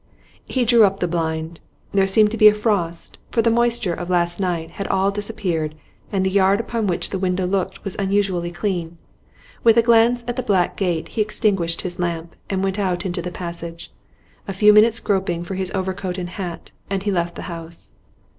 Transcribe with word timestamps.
He 0.47 0.65
drew 0.65 0.83
up 0.83 0.99
the 0.99 1.07
blind. 1.07 1.59
There 1.91 2.07
seemed 2.07 2.31
to 2.31 2.37
be 2.37 2.47
a 2.47 2.55
frost, 2.55 3.19
for 3.29 3.43
the 3.43 3.51
moisture 3.51 3.93
of 3.93 4.09
last 4.09 4.39
night 4.39 4.71
had 4.71 4.87
all 4.87 5.11
disappeared, 5.11 5.75
and 6.11 6.25
the 6.25 6.31
yard 6.31 6.59
upon 6.59 6.87
which 6.87 7.11
the 7.11 7.19
window 7.19 7.45
looked 7.45 7.83
was 7.83 7.95
unusually 7.99 8.49
clean. 8.49 8.97
With 9.63 9.77
a 9.77 9.83
glance 9.83 10.23
at 10.27 10.37
the 10.37 10.41
black 10.41 10.75
grate 10.75 11.09
he 11.09 11.21
extinguished 11.21 11.81
his 11.83 11.99
lamp, 11.99 12.35
and 12.49 12.63
went 12.63 12.79
out 12.79 13.05
into 13.05 13.21
the 13.21 13.29
passage. 13.29 13.93
A 14.47 14.53
few 14.53 14.73
minutes' 14.73 14.99
groping 14.99 15.43
for 15.43 15.53
his 15.53 15.71
overcoat 15.75 16.17
and 16.17 16.29
hat, 16.31 16.71
and 16.89 17.03
he 17.03 17.11
left 17.11 17.35
the 17.35 17.43
house. 17.43 17.93